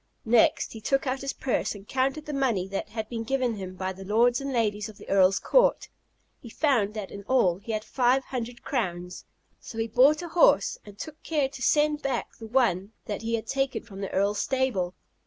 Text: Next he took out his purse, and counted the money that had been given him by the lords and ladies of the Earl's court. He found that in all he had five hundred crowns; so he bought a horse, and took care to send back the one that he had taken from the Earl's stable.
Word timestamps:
Next 0.25 0.73
he 0.73 0.81
took 0.81 1.05
out 1.05 1.21
his 1.21 1.31
purse, 1.31 1.75
and 1.75 1.87
counted 1.87 2.25
the 2.25 2.33
money 2.33 2.67
that 2.69 2.89
had 2.89 3.07
been 3.07 3.23
given 3.23 3.57
him 3.57 3.75
by 3.75 3.93
the 3.93 4.03
lords 4.03 4.41
and 4.41 4.51
ladies 4.51 4.89
of 4.89 4.97
the 4.97 5.07
Earl's 5.07 5.37
court. 5.37 5.89
He 6.39 6.49
found 6.49 6.95
that 6.95 7.11
in 7.11 7.21
all 7.27 7.59
he 7.59 7.71
had 7.73 7.83
five 7.83 8.23
hundred 8.23 8.63
crowns; 8.63 9.25
so 9.59 9.77
he 9.77 9.85
bought 9.87 10.23
a 10.23 10.29
horse, 10.29 10.79
and 10.87 10.97
took 10.97 11.21
care 11.21 11.49
to 11.49 11.61
send 11.61 12.01
back 12.01 12.35
the 12.39 12.47
one 12.47 12.93
that 13.05 13.21
he 13.21 13.35
had 13.35 13.45
taken 13.45 13.83
from 13.83 14.01
the 14.01 14.09
Earl's 14.09 14.39
stable. 14.39 14.95